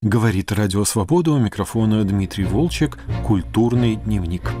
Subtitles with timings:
[0.00, 4.52] Говорит Радио Свобода у микрофона Дмитрий Волчек «Культурный дневник».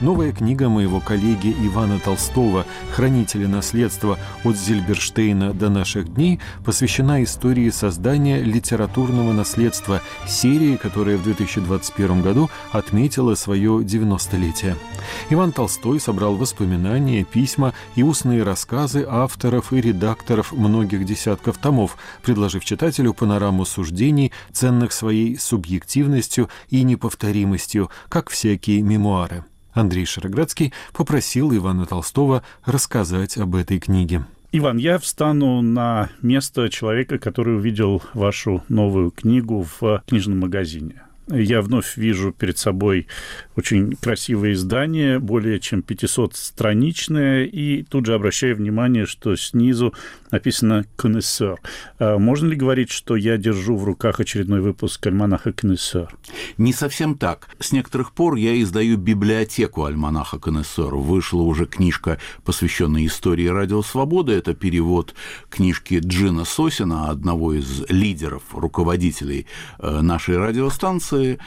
[0.00, 7.68] Новая книга моего коллеги Ивана Толстого «Хранители наследства от Зильберштейна до наших дней» посвящена истории
[7.68, 14.76] создания литературного наследства серии, которая в 2021 году отметила свое 90-летие.
[15.28, 22.64] Иван Толстой собрал воспоминания, письма и устные рассказы авторов и редакторов многих десятков томов, предложив
[22.64, 29.44] читателю панораму суждений, ценных своей субъективностью и неповторимостью, как всякие мемуары.
[29.72, 34.24] Андрей Шароградский попросил Ивана Толстого рассказать об этой книге.
[34.52, 41.62] Иван, я встану на место человека, который увидел вашу новую книгу в книжном магазине я
[41.62, 43.06] вновь вижу перед собой
[43.56, 49.94] очень красивое издание, более чем 500-страничное, и тут же обращаю внимание, что снизу
[50.30, 51.58] написано «Конессер».
[51.98, 56.08] А можно ли говорить, что я держу в руках очередной выпуск альманаха «Конессер»?
[56.58, 57.48] Не совсем так.
[57.58, 60.94] С некоторых пор я издаю библиотеку альманаха «Конессер».
[60.94, 64.32] Вышла уже книжка, посвященная истории радио «Свобода».
[64.32, 65.14] Это перевод
[65.48, 69.46] книжки Джина Сосина, одного из лидеров, руководителей
[69.78, 71.38] э, нашей радиостанции, Ниццы,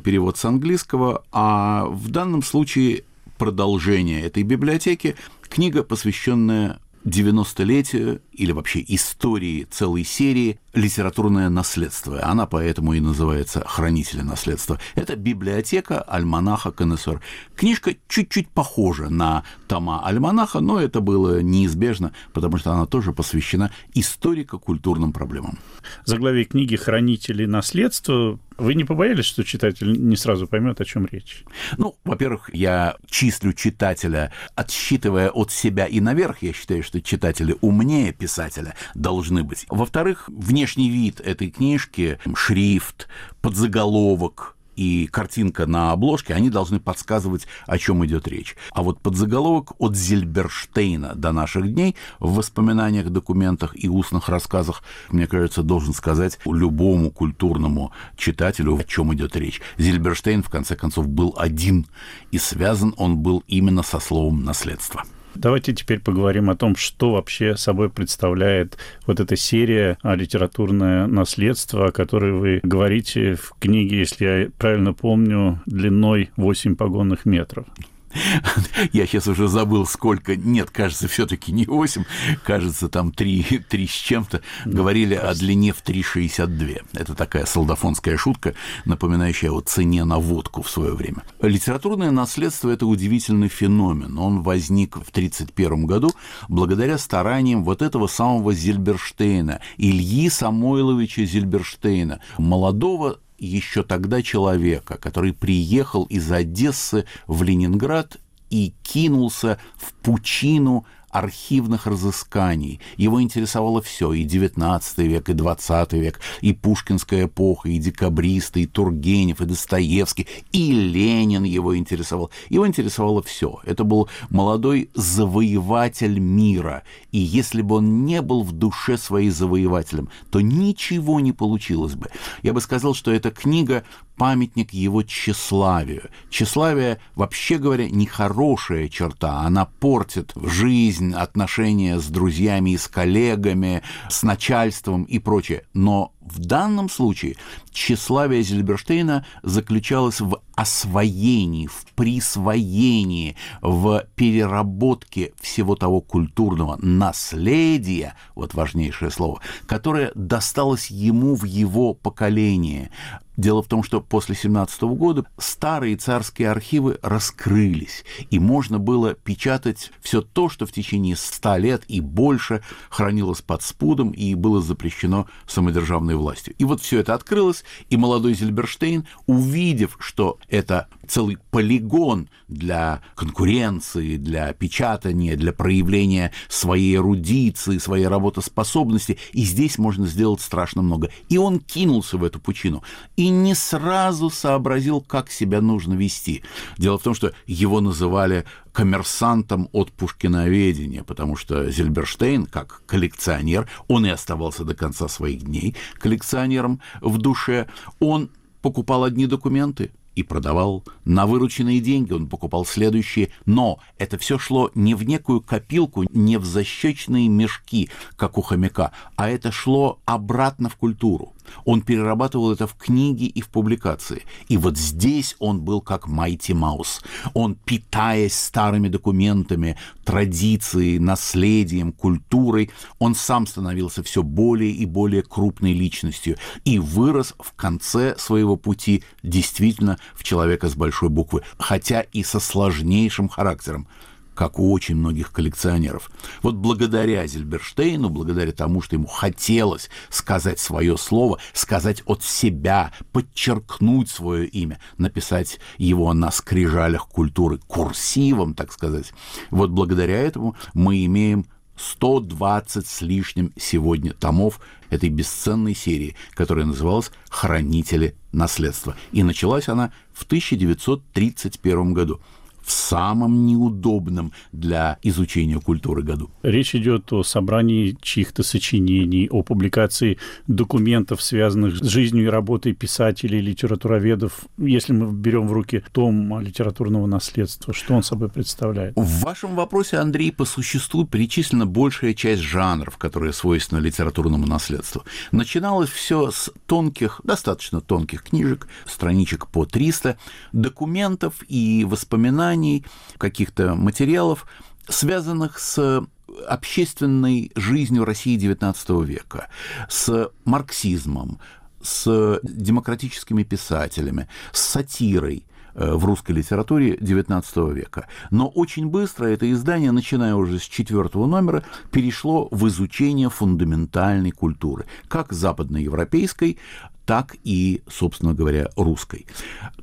[0.00, 3.04] перевод с английского, а в данном случае
[3.38, 5.16] продолжение этой библиотеки,
[5.48, 12.24] книга, посвященная 90-летию или вообще истории целой серии литературное наследство.
[12.24, 14.80] Она поэтому и называется «Хранители наследства».
[14.94, 17.20] Это библиотека альманаха КНСР.
[17.56, 23.70] Книжка чуть-чуть похожа на тома альманаха, но это было неизбежно, потому что она тоже посвящена
[23.94, 25.58] историко-культурным проблемам.
[26.04, 31.44] Заглавие книги «Хранители наследства» Вы не побоялись, что читатель не сразу поймет, о чем речь?
[31.78, 36.42] Ну, во-первых, я числю читателя, отсчитывая от себя и наверх.
[36.42, 39.66] Я считаю, что читатели умнее писателя должны быть.
[39.68, 43.08] Во-вторых, внешний вид этой книжки, шрифт,
[43.40, 48.56] подзаголовок, и картинка на обложке, они должны подсказывать, о чем идет речь.
[48.72, 55.26] А вот подзаголовок от Зильберштейна до наших дней в воспоминаниях, документах и устных рассказах, мне
[55.26, 59.60] кажется, должен сказать любому культурному читателю, о чем идет речь.
[59.78, 61.86] Зильберштейн, в конце концов, был один,
[62.30, 65.04] и связан он был именно со словом «наследство».
[65.34, 71.88] Давайте теперь поговорим о том, что вообще собой представляет вот эта серия а, «Литературное наследство»,
[71.88, 77.66] о которой вы говорите в книге, если я правильно помню, длиной 8 погонных метров.
[78.92, 80.36] Я сейчас уже забыл, сколько.
[80.36, 82.04] Нет, кажется, все-таки не 8,
[82.44, 84.42] кажется, там 3, 3 с чем-то.
[84.64, 86.82] Говорили о длине в 3,62.
[86.94, 91.22] Это такая солдафонская шутка, напоминающая о цене на водку в свое время.
[91.40, 94.18] Литературное наследство– это удивительный феномен.
[94.18, 96.10] Он возник в 1931 году
[96.48, 106.04] благодаря стараниям вот этого самого Зильберштейна, Ильи Самойловича Зильберштейна, молодого еще тогда человека, который приехал
[106.04, 108.18] из Одессы в Ленинград
[108.50, 112.80] и кинулся в пучину архивных разысканий.
[112.96, 118.66] Его интересовало все, и XIX век, и XX век, и Пушкинская эпоха, и декабристы, и
[118.66, 122.30] Тургенев, и Достоевский, и Ленин его интересовал.
[122.48, 123.60] Его интересовало все.
[123.64, 126.82] Это был молодой завоеватель мира.
[127.12, 132.08] И если бы он не был в душе своей завоевателем, то ничего не получилось бы.
[132.42, 133.84] Я бы сказал, что эта книга
[134.16, 136.08] памятник его тщеславию.
[136.30, 139.40] Тщеславие, вообще говоря, нехорошая черта.
[139.40, 145.64] Она портит жизнь, отношения с друзьями с коллегами, с начальством и прочее.
[145.74, 147.36] Но в данном случае
[147.70, 159.10] тщеславие Зильберштейна заключалось в освоении, в присвоении, в переработке всего того культурного наследия, вот важнейшее
[159.10, 162.90] слово, которое досталось ему в его поколении.
[163.36, 169.90] Дело в том, что после 17 года старые царские архивы раскрылись, и можно было печатать
[170.00, 175.26] все то, что в течение 100 лет и больше хранилось под спудом и было запрещено
[175.46, 176.54] самодержавной властью.
[176.58, 184.16] И вот все это открылось, и молодой Зильберштейн, увидев, что это целый полигон для конкуренции,
[184.16, 191.10] для печатания, для проявления своей эрудиции, своей работоспособности, и здесь можно сделать страшно много.
[191.30, 192.82] И он кинулся в эту пучину
[193.16, 196.42] и не сразу сообразил, как себя нужно вести.
[196.78, 204.06] Дело в том, что его называли коммерсантом от пушкиноведения, потому что Зельберштейн, как коллекционер, он
[204.06, 207.68] и оставался до конца своих дней коллекционером в душе,
[208.00, 208.30] он
[208.62, 210.84] покупал одни документы и продавал.
[211.04, 213.30] На вырученные деньги он покупал следующие.
[213.46, 218.92] Но это все шло не в некую копилку, не в защечные мешки, как у хомяка,
[219.16, 221.34] а это шло обратно в культуру.
[221.64, 224.24] Он перерабатывал это в книги и в публикации.
[224.48, 227.02] И вот здесь он был как Майти Маус.
[227.34, 235.72] Он, питаясь старыми документами, традицией, наследием, культурой, он сам становился все более и более крупной
[235.72, 242.22] личностью и вырос в конце своего пути действительно в человека с большой буквы, хотя и
[242.22, 243.86] со сложнейшим характером
[244.34, 246.10] как у очень многих коллекционеров.
[246.42, 254.08] Вот благодаря Зильберштейну, благодаря тому, что ему хотелось сказать свое слово, сказать от себя, подчеркнуть
[254.08, 259.12] свое имя, написать его на скрижалях культуры, курсивом, так сказать,
[259.50, 261.46] вот благодаря этому мы имеем
[261.76, 268.94] 120 с лишним сегодня томов этой бесценной серии, которая называлась «Хранители наследства».
[269.10, 272.20] И началась она в 1931 году
[272.64, 276.30] в самом неудобном для изучения культуры году.
[276.42, 283.40] Речь идет о собрании чьих-то сочинений, о публикации документов, связанных с жизнью и работой писателей,
[283.40, 284.46] литературоведов.
[284.58, 288.94] Если мы берем в руки том литературного наследства, что он собой представляет?
[288.96, 295.02] В вашем вопросе, Андрей, по существу перечислена большая часть жанров, которые свойственны литературному наследству.
[295.32, 300.16] Начиналось все с тонких, достаточно тонких книжек, страничек по 300,
[300.52, 302.84] документов и воспоминаний воспоминаний,
[303.18, 304.46] каких-то материалов,
[304.88, 306.04] связанных с
[306.48, 309.48] общественной жизнью России XIX века,
[309.88, 311.38] с марксизмом,
[311.82, 318.06] с демократическими писателями, с сатирой э, в русской литературе XIX века.
[318.30, 324.86] Но очень быстро это издание, начиная уже с четвертого номера, перешло в изучение фундаментальной культуры,
[325.08, 326.58] как западноевропейской,
[327.06, 329.26] так и, собственно говоря, русской.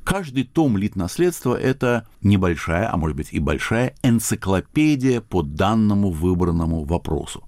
[0.04, 7.44] Каждый том литнаследства– это небольшая, а может быть и большая энциклопедия по данному выбранному вопросу.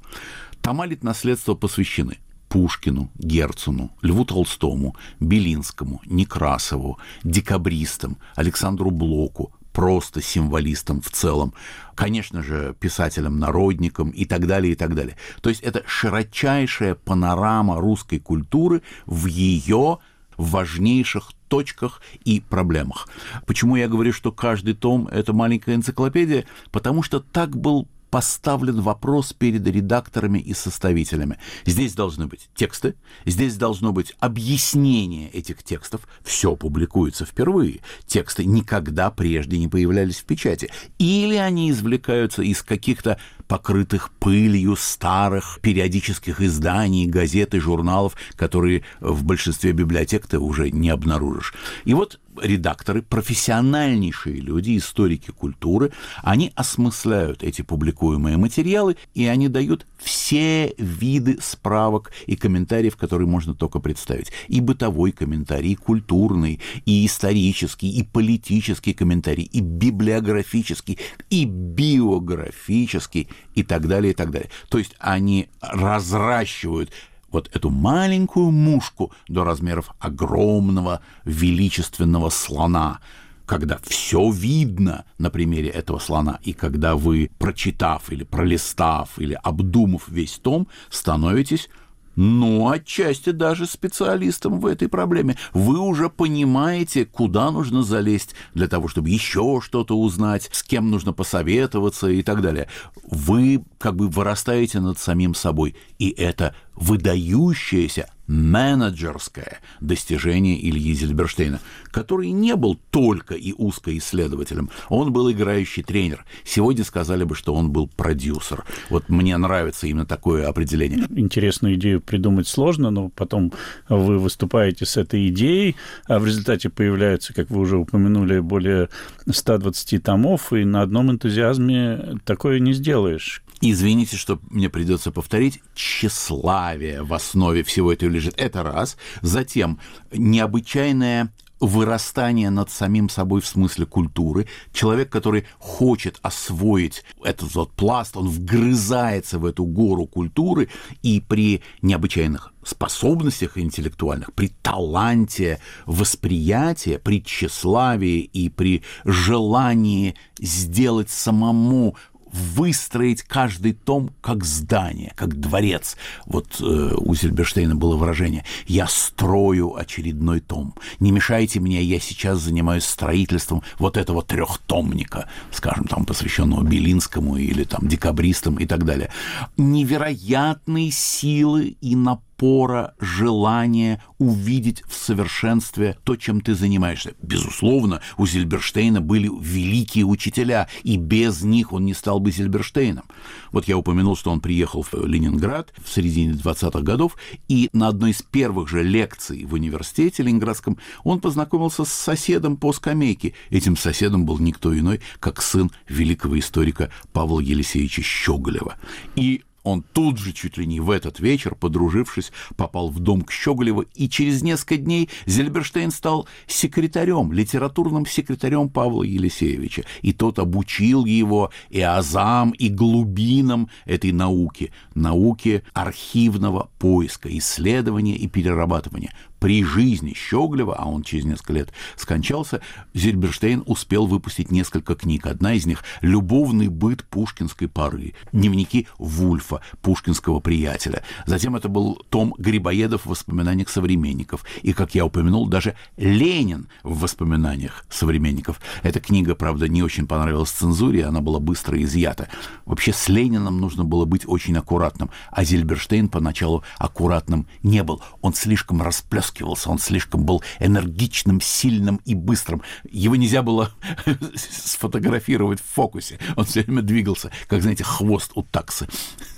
[0.61, 11.11] Тома литнаследства посвящены Пушкину, Герцену, Льву Толстому, Белинскому, Некрасову, декабристам, Александру Блоку, просто символистом в
[11.11, 11.55] целом,
[11.95, 15.17] конечно же, писателем-народником и так далее, и так далее.
[15.41, 19.99] То есть это широчайшая панорама русской культуры в ее
[20.37, 23.09] важнейших точках и проблемах.
[23.47, 26.45] Почему я говорю, что каждый том— это маленькая энциклопедия?
[26.71, 31.39] Потому что так был поставлен вопрос перед редакторами и составителями.
[31.65, 32.95] Здесь должны быть тексты,
[33.25, 36.07] здесь должно быть объяснение этих текстов.
[36.23, 37.81] Все публикуется впервые.
[38.07, 40.71] Тексты никогда прежде не появлялись в печати.
[40.99, 43.19] Или они извлекаются из каких-то
[43.53, 50.89] покрытых пылью старых периодических изданий, газет и журналов, которые в большинстве библиотек ты уже не
[50.89, 51.53] обнаружишь.
[51.85, 59.87] И вот редакторы, профессиональнейшие люди, историки культуры, они осмысляют эти публикуемые материалы, и они дают
[59.99, 64.33] все виды справок и комментариев, которые можно только представить.
[64.49, 70.99] И бытовой комментарий, и культурный, и исторический, и политический комментарий, и библиографический,
[71.31, 74.51] и биографический, и так далее, и так далее.
[74.69, 76.91] То есть они разращивают
[77.31, 83.01] вот эту маленькую мушку до размеров огромного величественного слона,
[83.47, 90.09] когда все видно на примере этого слона, и когда вы, прочитав или пролистав или обдумав
[90.09, 91.69] весь том, становитесь
[92.17, 95.37] ну, отчасти даже специалистом в этой проблеме.
[95.53, 101.13] Вы уже понимаете, куда нужно залезть для того, чтобы еще что-то узнать, с кем нужно
[101.13, 102.69] посоветоваться и так далее.
[103.05, 111.61] Вы как бы вырастаете над самим собой, и это выдающееся менеджерское достижение Ильи Зельберштейна,
[111.91, 116.25] который не был только и узкоисследователем, он был играющий тренер.
[116.45, 118.65] Сегодня сказали бы, что он был продюсер.
[118.89, 121.07] Вот мне нравится именно такое определение.
[121.11, 123.53] Интересную идею придумать сложно, но потом
[123.89, 128.89] вы выступаете с этой идеей, а в результате появляются, как вы уже упомянули, более
[129.31, 133.43] 120 томов, и на одном энтузиазме такое не сделаешь.
[133.65, 138.35] Извините, что мне придется повторить, тщеславие в основе всего этого лежит.
[138.37, 138.97] Это раз.
[139.23, 139.79] Затем
[140.11, 144.49] необычайное вырастание над самим собой в смысле культуры.
[144.73, 150.69] Человек, который хочет освоить этот вот пласт, он вгрызается в эту гору культуры,
[151.03, 161.97] и при необычайных способностях интеллектуальных, при таланте восприятия, при тщеславии и при желании сделать самому
[162.33, 165.97] выстроить каждый том как здание, как дворец.
[166.27, 170.75] Вот э, у Зильберштейна было выражение «я строю очередной том».
[170.99, 177.65] Не мешайте мне, я сейчас занимаюсь строительством вот этого трехтомника, скажем, там, посвященного Белинскому или
[177.65, 179.13] там декабристам и так далее.
[179.57, 187.15] Невероятные силы и напор опора, желание увидеть в совершенстве то, чем ты занимаешься.
[187.23, 193.05] Безусловно, у Зильберштейна были великие учителя, и без них он не стал бы Зильберштейном.
[193.53, 197.17] Вот я упомянул, что он приехал в Ленинград в середине 20-х годов,
[197.49, 202.73] и на одной из первых же лекций в университете ленинградском он познакомился с соседом по
[202.73, 203.35] скамейке.
[203.51, 208.77] Этим соседом был никто иной, как сын великого историка Павла Елисеевича Щеголева.
[209.15, 213.31] И он тут же, чуть ли не в этот вечер, подружившись, попал в дом к
[213.31, 219.85] Щеголеву, и через несколько дней Зельберштейн стал секретарем, литературным секретарем Павла Елисеевича.
[220.01, 228.27] И тот обучил его и азам, и глубинам этой науки, науки архивного поиска, исследования и
[228.29, 232.61] перерабатывания при жизни Щеглева, а он через несколько лет скончался,
[232.95, 235.27] Зильберштейн успел выпустить несколько книг.
[235.27, 241.03] Одна из них «Любовный быт пушкинской поры», дневники Вульфа, пушкинского приятеля.
[241.27, 244.45] Затем это был том Грибоедов в воспоминаниях современников.
[244.63, 248.61] И, как я упомянул, даже Ленин в воспоминаниях современников.
[248.85, 252.29] Эта книга, правда, не очень понравилась цензуре, она была быстро изъята.
[252.65, 258.01] Вообще с Лениным нужно было быть очень аккуратным, а Зильберштейн поначалу аккуратным не был.
[258.21, 262.63] Он слишком расплескался вытаскивался, он слишком был энергичным, сильным и быстрым.
[262.91, 263.73] Его нельзя было
[264.35, 266.19] сфотографировать в фокусе.
[266.37, 268.89] Он все время двигался, как, знаете, хвост у таксы.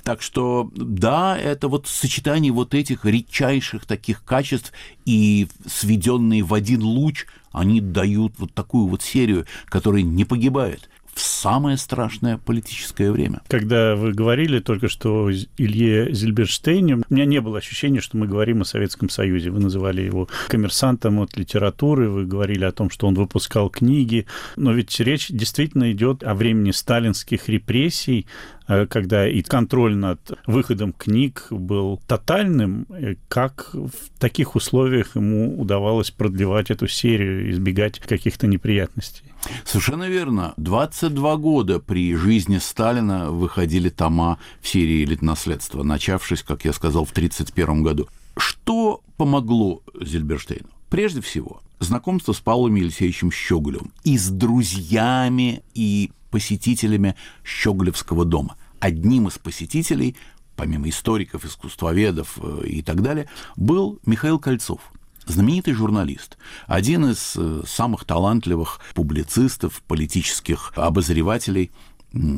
[0.03, 4.73] Так что, да, это вот сочетание вот этих редчайших таких качеств
[5.05, 11.21] и сведенные в один луч, они дают вот такую вот серию, которая не погибает в
[11.21, 13.43] самое страшное политическое время.
[13.49, 18.63] Когда вы говорили только что Илье Зильберштейне, у меня не было ощущения, что мы говорим
[18.63, 19.51] о Советском Союзе.
[19.51, 24.73] Вы называли его коммерсантом от литературы, вы говорили о том, что он выпускал книги, но
[24.73, 28.27] ведь речь действительно идет о времени сталинских репрессий,
[28.67, 36.11] когда и контроль над выходом книг был тотальным, э, как в таких условиях ему удавалось
[36.11, 39.25] продлевать эту серию, избегать каких-то неприятностей?
[39.65, 40.55] Совершенно верно.
[40.57, 47.11] 22 года при жизни Сталина выходили тома в серии «Элитнаследство», начавшись, как я сказал, в
[47.11, 48.09] 1931 году.
[48.37, 50.69] Что помогло Зильберштейну?
[50.89, 57.15] Прежде всего, знакомство с Павлом Елисеевичем Щеголевым и с друзьями и посетителями
[57.45, 58.57] Щеголевского дома.
[58.81, 60.17] Одним из посетителей,
[60.57, 64.81] помимо историков, искусствоведов э, и так далее, был Михаил Кольцов–
[65.27, 66.37] знаменитый журналист,
[66.67, 71.71] один из э, самых талантливых публицистов, политических обозревателей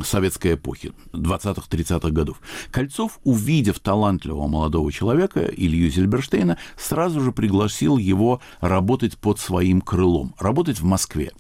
[0.05, 2.41] советской эпохи, 20-30-х годов.
[2.71, 10.35] Кольцов, увидев талантливого молодого человека, Илью Зильберштейна, сразу же пригласил его работать под своим крылом,
[10.39, 11.33] работать в Москве.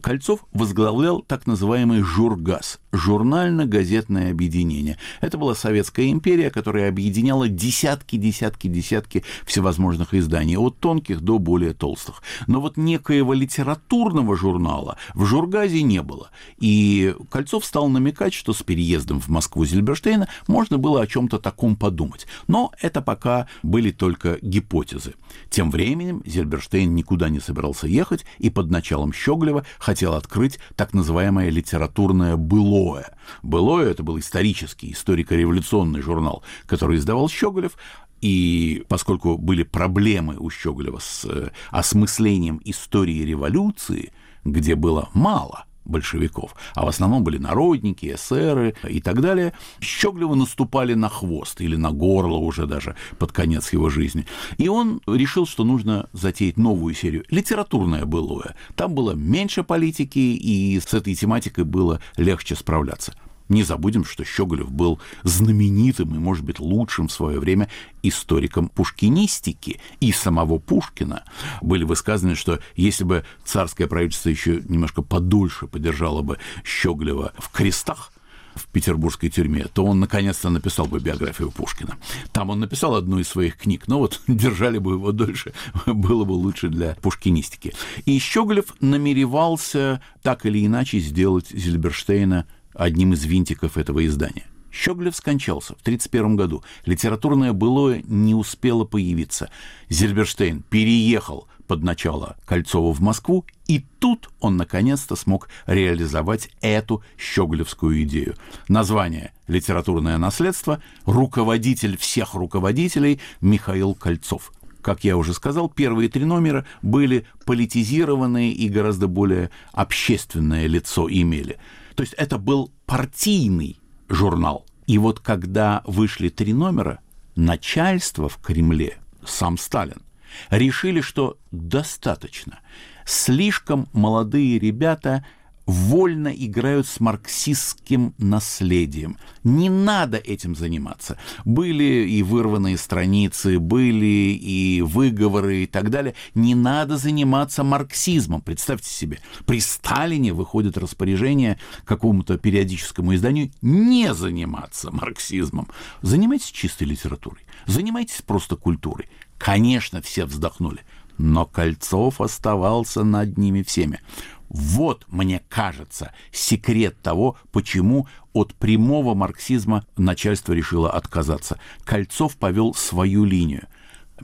[0.00, 4.98] Кольцов возглавлял так называемый «Жургаз»– журнально-газетное объединение.
[5.20, 11.74] Это была Советская империя, которая объединяла десятки, десятки, десятки всевозможных изданий, от тонких до более
[11.74, 12.22] толстых.
[12.46, 16.30] Но вот некоего литературного журнала в «Жургазе» не было.
[16.58, 21.76] И Кольцов стал намекать, что с переездом в Москву Зильберштейна можно было о чем-то таком
[21.76, 22.26] подумать.
[22.46, 25.14] Но это пока были только гипотезы.
[25.50, 31.48] Тем временем Зильберштейн никуда не собирался ехать, и под началом Щеглева хотел открыть так называемое
[31.48, 33.16] литературное «былое».
[33.42, 37.72] «Былое»— это был исторический, историко-революционный журнал, который издавал Щеголев,
[38.20, 44.12] и поскольку были проблемы у Щеголева с э, осмыслением истории революции,
[44.44, 50.94] где было мало большевиков, а в основном были народники, эсеры и так далее, Щеглевы наступали
[50.94, 54.26] на хвост или на горло уже даже под конец его жизни.
[54.58, 57.24] И он решил, что нужно затеять новую серию.
[57.30, 58.54] Литературное былое.
[58.76, 63.14] Там было меньше политики, и с этой тематикой было легче справляться.
[63.48, 67.68] Не забудем, что Щеголев был знаменитым и, может быть, лучшим в свое время
[68.02, 71.24] историком пушкинистики и самого Пушкина.
[71.62, 78.12] Были высказаны, что если бы царское правительство еще немножко подольше поддержало бы Щеглева в крестах,
[78.58, 81.96] в петербургской тюрьме, то он наконец-то написал бы биографию Пушкина.
[82.32, 85.54] Там он написал одну из своих книг, но вот держали бы его дольше,
[85.86, 87.72] было бы лучше для пушкинистики.
[88.04, 92.46] И Щеголев намеревался так или иначе сделать Зильберштейна
[92.78, 94.46] одним из винтиков этого издания.
[94.70, 96.62] Щеглев скончался в 1931 году.
[96.84, 99.50] Литературное былое не успело появиться.
[99.88, 108.02] Зильберштейн переехал под начало Кольцова в Москву, и тут он наконец-то смог реализовать эту щеглевскую
[108.04, 108.36] идею.
[108.68, 116.64] Название «Литературное наследство», руководитель всех руководителей Михаил Кольцов– как я уже сказал, первые три номера
[116.80, 121.58] были политизированные и гораздо более общественное лицо имели.
[121.98, 124.64] То есть это был партийный журнал.
[124.86, 127.00] И вот когда вышли три номера,
[127.34, 130.00] начальство в Кремле, сам Сталин,
[130.48, 132.60] решили, что достаточно.
[133.04, 135.26] Слишком молодые ребята
[135.68, 139.18] вольно играют с марксистским наследием.
[139.44, 141.18] Не надо этим заниматься.
[141.44, 146.14] Были и вырванные страницы, были и выговоры и так далее.
[146.34, 148.40] Не надо заниматься марксизмом.
[148.40, 155.68] Представьте себе, при Сталине выходит распоряжение какому-то периодическому изданию не заниматься марксизмом.
[156.00, 159.06] Занимайтесь чистой литературой, занимайтесь просто культурой.
[159.36, 160.80] Конечно, все вздохнули,
[161.18, 164.00] но Кольцов оставался над ними всеми.
[164.48, 171.58] Вот, мне кажется, секрет того, почему от прямого марксизма начальство решило отказаться.
[171.84, 173.66] Кольцов повел свою линию.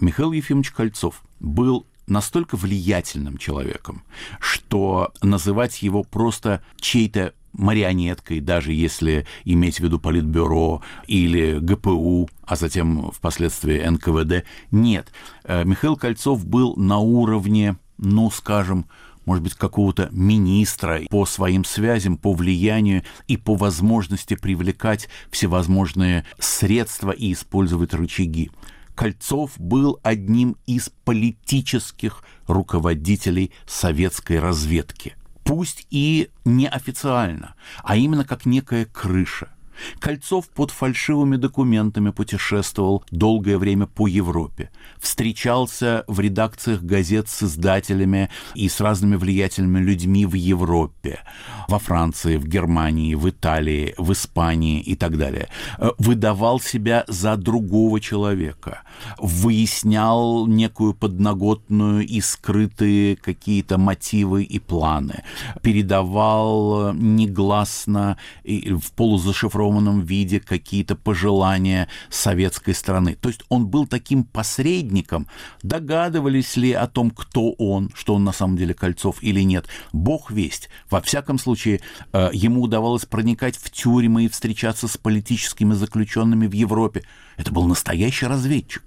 [0.00, 4.02] Михаил Ефимович Кольцов был настолько влиятельным человеком,
[4.40, 12.56] что называть его просто чьей-то марионеткой, даже если иметь в виду Политбюро или ГПУ, а
[12.56, 14.44] затем впоследствии НКВД.
[14.70, 15.12] Нет,
[15.44, 18.86] э, Михаил Кольцов был на уровне, ну, скажем,
[19.26, 27.10] может быть, какого-то министра по своим связям, по влиянию и по возможности привлекать всевозможные средства
[27.10, 28.50] и использовать рычаги.
[28.94, 35.16] Кольцов был одним из политических руководителей советской разведки.
[35.42, 39.48] Пусть и неофициально, а именно как некая крыша.
[39.98, 48.30] Кольцов под фальшивыми документами путешествовал долгое время по Европе, встречался в редакциях газет с издателями
[48.54, 51.20] и с разными влиятельными людьми в Европе,
[51.68, 55.48] во Франции, в Германии, в Италии, в Испании и так далее.
[55.78, 58.82] Э, выдавал себя за другого человека,
[59.18, 65.24] выяснял некую подноготную и скрытые какие-то мотивы и планы,
[65.62, 73.16] передавал негласно в полузашифрованном зашифрованном виде какие-то пожелания советской страны.
[73.20, 75.26] То есть он был таким посредником.
[75.62, 79.66] Догадывались ли о том, кто он, что он на самом деле Кольцов или нет?
[79.92, 80.68] Бог весть.
[80.90, 81.80] Во всяком случае,
[82.12, 87.02] э, ему удавалось проникать в тюрьмы и встречаться с политическими заключенными в Европе.
[87.36, 88.82] Это был настоящий разведчик.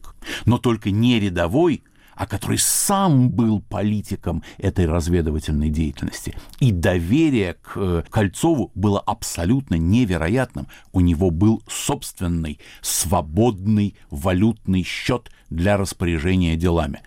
[0.45, 1.83] Но только не рядовой,
[2.17, 6.35] а который сам был политиком этой разведывательной деятельности.
[6.59, 10.67] И доверие к э, Кольцову было абсолютно невероятным.
[10.91, 17.01] У него был собственный свободный валютный счет для распоряжения делами.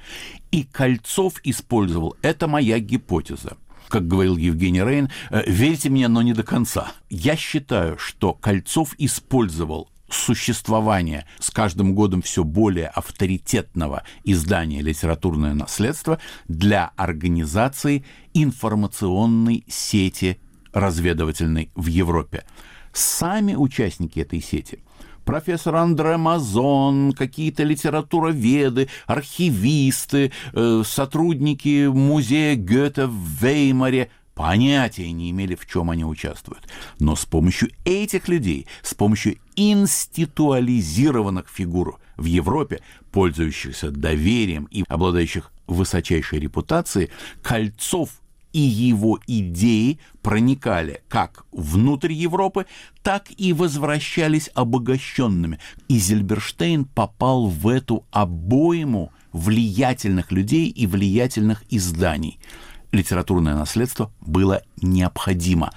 [0.53, 3.57] И Кольцов использовал, это моя гипотеза,
[3.88, 6.92] как говорил Евгений Рейн, «Э, верьте мне, но не до конца.
[7.09, 16.20] Я считаю, что Кольцов использовал существования с каждым годом все более авторитетного издания «Литературное наследство»
[16.49, 20.40] для организации информационной сети
[20.73, 22.44] разведывательной в Европе.
[22.92, 24.83] Сами участники этой сети
[25.25, 35.55] профессор Андре Мазон, какие-то литературоведы, архивисты, э, сотрудники музея Гёте в Веймаре понятия не имели,
[35.55, 36.66] в чем они участвуют.
[36.98, 42.81] Но с помощью этих людей, с помощью институализированных фигур в Европе,
[43.12, 47.11] пользующихся доверием и обладающих высочайшей репутацией,
[47.42, 48.09] Кольцов
[48.55, 52.64] и его идеи проникали как внутрь Европы,
[53.03, 55.59] так и возвращались обогащенными.
[55.88, 62.40] И Зильберштейн попал в эту обойму влиятельных людей и влиятельных изданий–
[62.92, 65.72] литературное наследство было необходимо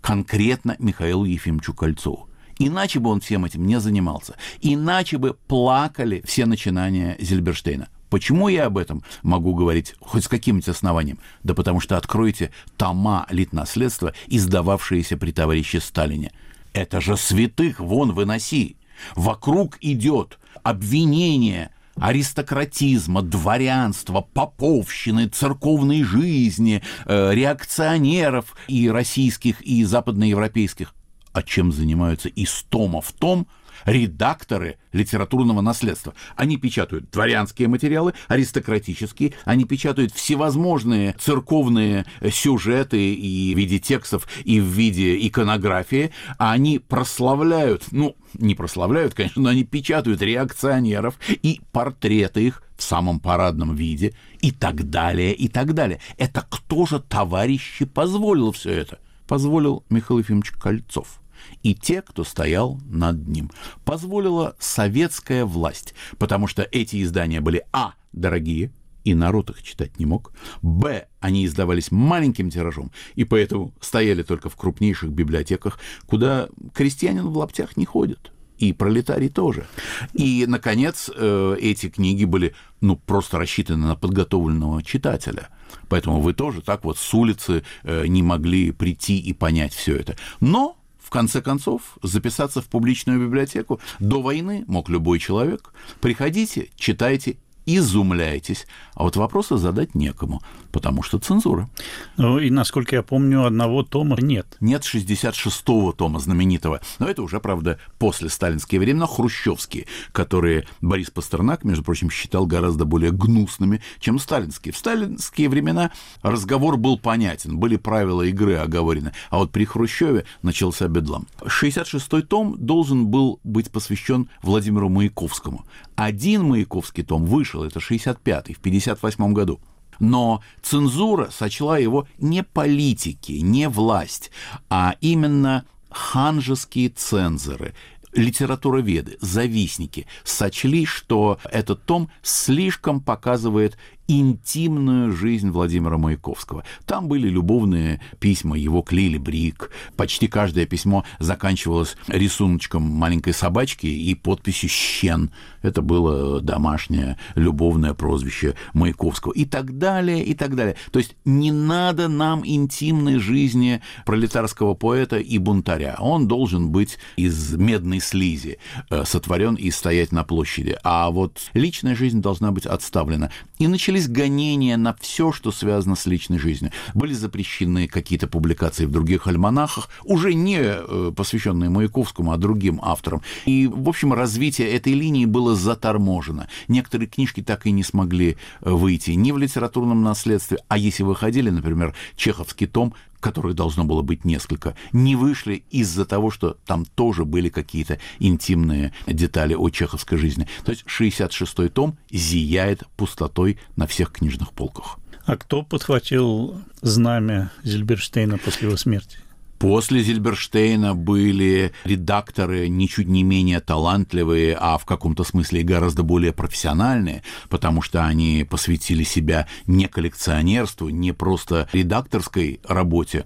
[0.00, 2.28] конкретно Михаилу Ефимовичу Кольцову.
[2.58, 4.36] Иначе бы он всем этим не занимался.
[4.60, 7.88] Иначе бы плакали все начинания Зильберштейна.
[8.10, 11.18] Почему я об этом могу говорить хоть с каким-нибудь основанием?
[11.44, 16.30] Да потому что откройте тома литнаследства, издававшиеся при товарище Сталине.
[16.74, 18.76] Это же святых вон выноси.
[19.16, 30.94] Вокруг идет обвинение аристократизма, дворянства, поповщины, церковной жизни, э, реакционеров и российских, и западноевропейских.
[31.32, 33.46] А чем занимаются из тома в том–
[33.84, 36.14] редакторы литературного наследства.
[36.36, 44.60] Они печатают дворянские материалы, аристократические, они печатают всевозможные церковные сюжеты и в виде текстов, и
[44.60, 51.60] в виде иконографии, а они прославляют, ну, не прославляют, конечно, но они печатают реакционеров и
[51.72, 56.00] портреты их в самом парадном виде и так далее, и так далее.
[56.16, 58.98] Это кто же, товарищи, позволил все это?
[59.26, 61.21] Позволил Михаил Ефимович Кольцов
[61.62, 63.50] и те, кто стоял над ним.
[63.84, 67.94] Позволила советская власть, потому что эти издания были а.
[68.12, 68.72] дорогие,
[69.04, 70.32] и народ их читать не мог.
[70.62, 71.06] Б.
[71.20, 77.76] Они издавались маленьким тиражом, и поэтому стояли только в крупнейших библиотеках, куда крестьянин в лаптях
[77.76, 78.32] не ходит.
[78.58, 79.66] И пролетарий тоже.
[80.12, 85.48] И, наконец, э, эти книги были ну, просто рассчитаны на подготовленного читателя.
[85.88, 90.16] Поэтому вы тоже так вот с улицы э, не могли прийти и понять все это.
[90.38, 90.76] Но
[91.12, 95.72] конце концов, записаться в публичную библиотеку до войны мог любой человек.
[96.00, 101.68] Приходите, читайте изумляетесь, а вот вопросы задать некому, потому что цензура.
[102.16, 104.56] Ну и, насколько я помню, одного тома нет.
[104.60, 111.64] Нет 66-го тома знаменитого, но это уже, правда, после сталинские времена, хрущевские, которые Борис Пастернак,
[111.64, 114.72] между прочим, считал гораздо более гнусными, чем сталинские.
[114.72, 115.90] В сталинские времена
[116.22, 121.26] разговор был понятен, были правила игры оговорены, а вот при Хрущеве начался бедлам.
[121.40, 125.64] 66-й том должен был быть посвящен Владимиру Маяковскому.
[125.96, 129.60] Один Маяковский том вышел, это 65-й, в 58 году.
[129.98, 134.30] Но цензура сочла его не политики, не власть,
[134.68, 137.74] а именно ханжеские цензоры,
[138.12, 143.76] литературоведы, завистники сочли, что этот том слишком показывает
[144.20, 146.64] интимную жизнь Владимира Маяковского.
[146.86, 149.70] Там были любовные письма его к Лили Брик.
[149.96, 155.30] Почти каждое письмо заканчивалось рисуночком маленькой собачки и подписью «Щен».
[155.62, 159.32] Это было домашнее любовное прозвище Маяковского.
[159.32, 160.76] И так далее, и так далее.
[160.90, 165.96] То есть не надо нам интимной жизни пролетарского поэта и бунтаря.
[165.98, 168.58] Он должен быть из медной слизи,
[168.90, 170.76] э, сотворен и стоять на площади.
[170.82, 173.30] А вот личная жизнь должна быть отставлена.
[173.58, 176.72] И начались начались гонения на все, что связано с личной жизнью.
[176.94, 183.22] Были запрещены какие-то публикации в других альманахах, уже не э, посвященные Маяковскому, а другим авторам.
[183.46, 186.48] И, в общем, развитие этой линии было заторможено.
[186.68, 191.50] Некоторые книжки так и не смогли э, выйти ни в литературном наследстве, а если выходили,
[191.50, 197.24] например, чеховский том, которых должно было быть несколько, не вышли из-за того, что там тоже
[197.24, 200.46] были какие-то интимные детали о чеховской жизни.
[200.64, 204.98] То есть 66-й том зияет пустотой на всех книжных полках.
[205.24, 209.18] А кто подхватил знамя Зильберштейна после его смерти?
[209.62, 217.22] После Зильберштейна были редакторы ничуть не менее талантливые, а в каком-то смысле гораздо более профессиональные,
[217.48, 223.24] потому что они посвятили себя не коллекционерству, не просто редакторской работе,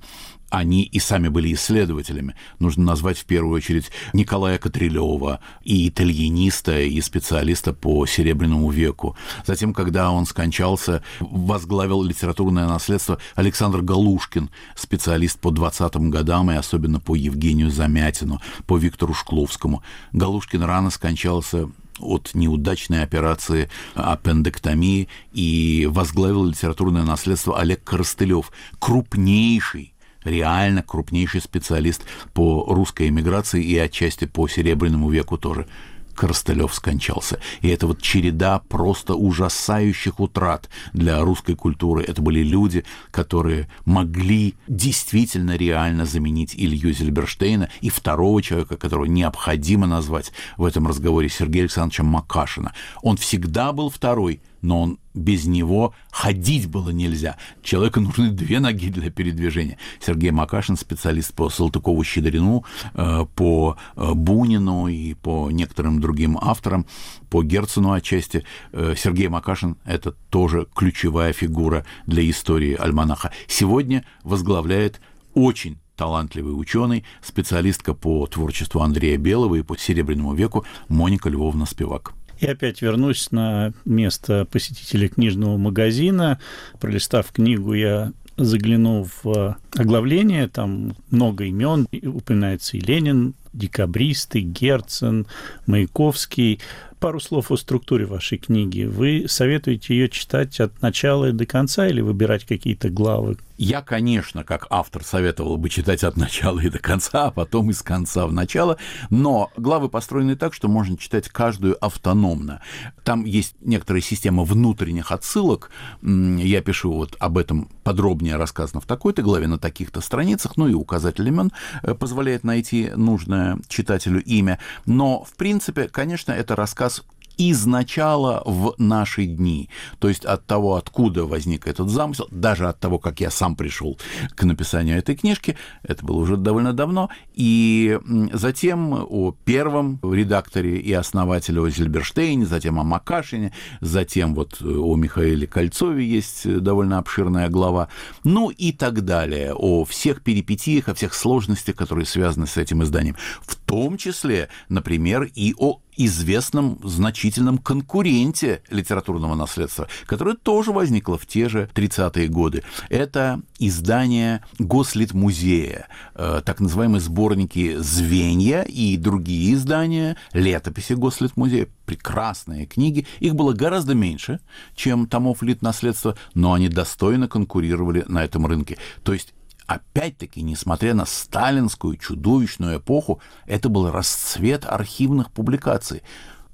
[0.50, 2.34] они и сами были исследователями.
[2.58, 9.16] Нужно назвать в первую очередь Николая Катрилева, и итальяниста, и специалиста по Серебряному веку.
[9.44, 17.00] Затем, когда он скончался, возглавил литературное наследство Александр Галушкин, специалист по 20-м годам и особенно
[17.00, 19.82] по Евгению Замятину, по Виктору Шкловскому.
[20.12, 29.95] Галушкин рано скончался от неудачной операции аппендэктомии и возглавил литературное наследство Олег Коростылев, крупнейший
[30.26, 32.02] реально крупнейший специалист
[32.34, 35.66] по русской эмиграции и отчасти по Серебряному веку тоже.
[36.14, 37.38] Коростылев скончался.
[37.60, 42.02] И это вот череда просто ужасающих утрат для русской культуры.
[42.02, 49.86] Это были люди, которые могли действительно реально заменить Илью Зельберштейна и второго человека, которого необходимо
[49.86, 52.72] назвать в этом разговоре, Сергея Александровича Макашина.
[53.02, 57.36] Он всегда был второй, но он без него ходить было нельзя.
[57.62, 59.78] Человеку нужны две ноги для передвижения.
[60.04, 62.64] Сергей Макашин, специалист по Салтыкову-Щедрину,
[62.94, 66.86] э, по э, Бунину и по некоторым другим авторам,
[67.30, 68.44] по Герцену отчасти.
[68.72, 73.32] Э, Сергей Макашин– это тоже ключевая фигура для истории альманаха.
[73.46, 75.00] Сегодня возглавляет
[75.34, 82.12] очень талантливый ученый, специалистка по творчеству Андрея Белого и по Серебряному веку Моника Львовна Спивак.
[82.38, 86.38] И опять вернусь на место посетителя книжного магазина.
[86.80, 95.26] Пролистав книгу, я заглянул в оглавление, там много имен, упоминается и Ленин, декабристы, Герцен,
[95.66, 96.60] Маяковский.
[97.00, 98.84] Пару слов о структуре вашей книги.
[98.84, 103.36] Вы советуете ее читать от начала до конца или выбирать какие-то главы?
[103.58, 107.82] Я, конечно, как автор советовал бы читать от начала и до конца, а потом из
[107.82, 108.76] конца в начало,
[109.08, 112.60] но главы построены так, что можно читать каждую автономно.
[113.02, 115.70] Там есть некоторая система внутренних отсылок.
[116.02, 120.74] Я пишу вот об этом подробнее рассказано в такой-то главе на таких-то страницах, ну и
[120.74, 121.50] указатель имен
[121.82, 124.58] э, позволяет найти нужное читателю имя.
[124.84, 127.04] Но, в принципе, конечно, это рассказ
[127.36, 129.68] из начала в наши дни.
[129.98, 133.98] То есть от того, откуда возник этот замысел, даже от того, как я сам пришел
[134.34, 137.98] к написанию этой книжки, это было уже довольно давно, и
[138.32, 145.46] затем о первом редакторе и основателе о Зильберштейне, затем о Макашине, затем вот о Михаиле
[145.46, 147.88] Кольцове есть довольно обширная глава,
[148.24, 153.16] ну и так далее, о всех перипетиях, о всех сложностях, которые связаны с этим изданием,
[153.42, 161.26] в том числе, например, и о известном значительном конкуренте литературного наследства, которое тоже возникло в
[161.26, 162.62] те же 30-е годы.
[162.88, 173.06] Это издание Гослитмузея, э, так называемые сборники «Звенья» и другие издания, летописи Гослитмузея, прекрасные книги.
[173.20, 174.40] Их было гораздо меньше,
[174.74, 178.76] чем томов литнаследства, но они достойно конкурировали на этом рынке.
[179.02, 179.32] То есть
[179.66, 186.02] Опять-таки, несмотря на сталинскую чудовищную эпоху, это был расцвет архивных публикаций.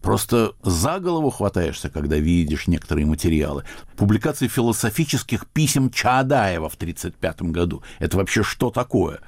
[0.02, 3.64] Просто за голову хватаешься, когда видишь некоторые материалы.
[3.96, 7.82] Публикации философических писем Чаадаева в 1935 году.
[8.00, 9.20] Это вообще что такое?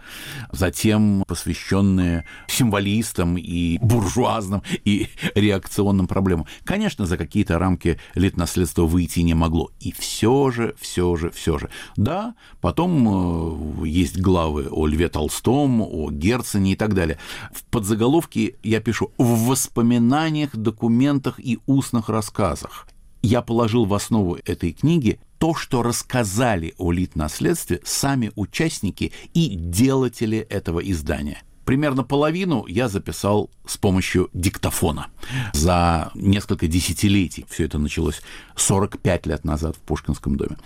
[0.50, 6.46] Затем посвященные символистам и буржуазным и реакционным проблемам.
[6.64, 9.70] Конечно, за какие-то рамки литнаследства выйти не могло.
[9.78, 11.70] И все же, все же, все же.
[11.96, 17.18] Да, потом э, есть главы о Льве Толстом, о Герцене и так далее.
[17.52, 22.88] В подзаголовке я пишу «В воспоминаниях документах и устных рассказах.
[23.22, 30.38] Я положил в основу этой книги то, что рассказали о литнаследстве сами участники и делатели
[30.38, 35.07] этого издания– Примерно половину я записал с помощью диктофона.
[35.53, 38.20] За несколько десятилетий все это началось
[38.57, 40.57] 45 лет назад в Пушкинском доме.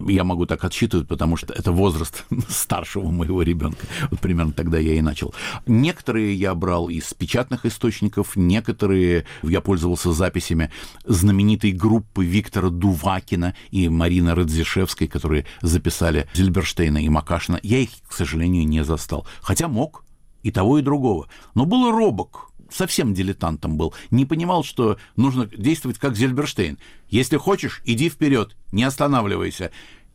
[0.00, 3.86] Я могу так отсчитывать, потому что это возраст старшего моего ребенка.
[4.10, 5.34] Вот примерно тогда я и начал.
[5.66, 10.70] Некоторые я брал из печатных источников, некоторые я пользовался записями
[11.04, 17.60] знаменитой группы Виктора Дувакина и Марины Радзишевской, которые записали Зильберштейна и Макашина.
[17.62, 19.26] Я их, к сожалению, не застал.
[19.40, 20.04] Хотя мог,
[20.42, 21.28] и того, и другого.
[21.54, 26.78] Но был робок, совсем дилетантом был, не понимал, что нужно действовать как Зельберштейн.
[27.08, 29.70] Если хочешь, иди вперед, не останавливайся,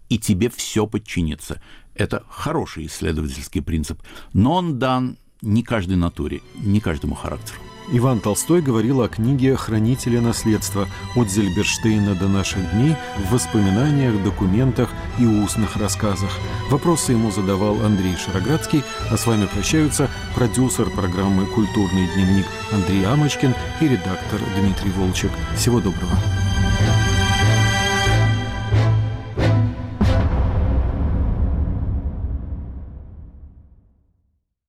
[0.10, 1.62] и тебе все подчинится.
[1.96, 4.02] Это хороший исследовательский принцип,
[4.34, 7.60] но он дан не каждой натуре, не каждому характеру.
[7.92, 14.90] Иван Толстой говорил о книге «Хранители наследства» от Зельберштейна до наших дней в воспоминаниях, документах
[15.20, 16.32] и устных рассказах.
[16.70, 23.54] Вопросы ему задавал Андрей Шароградский, а с вами прощаются продюсер программы «Культурный дневник» Андрей Амочкин
[23.82, 25.32] и редактор Дмитрий Волчек.
[25.56, 26.18] Всего доброго.